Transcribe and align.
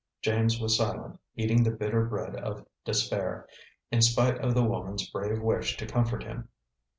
James 0.23 0.59
was 0.59 0.77
silent, 0.77 1.19
eating 1.35 1.61
the 1.61 1.69
bitter 1.69 2.03
bread 2.05 2.35
of 2.35 2.65
despair, 2.83 3.47
in 3.91 4.01
spite 4.01 4.39
of 4.39 4.55
the 4.55 4.63
woman's 4.63 5.07
brave 5.07 5.39
wish 5.43 5.77
to 5.77 5.85
comfort 5.85 6.23
him. 6.23 6.49